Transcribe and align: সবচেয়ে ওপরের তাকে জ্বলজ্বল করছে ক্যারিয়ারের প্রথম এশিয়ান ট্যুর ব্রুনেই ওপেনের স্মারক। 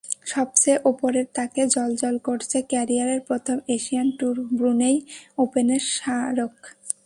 সবচেয়ে 0.25 0.77
ওপরের 0.85 1.27
তাকে 1.37 1.61
জ্বলজ্বল 1.73 2.15
করছে 2.27 2.57
ক্যারিয়ারের 2.71 3.21
প্রথম 3.29 3.57
এশিয়ান 3.75 4.07
ট্যুর 4.17 4.35
ব্রুনেই 4.57 4.97
ওপেনের 5.37 5.81
স্মারক। 5.93 6.55